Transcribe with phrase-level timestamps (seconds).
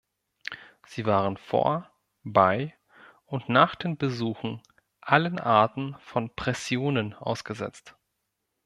[0.87, 1.87] Sie waren vor,
[2.23, 2.75] bei
[3.27, 4.59] und nach den Besuchen
[4.99, 7.93] allen Arten von Pressionen ausgesetzt.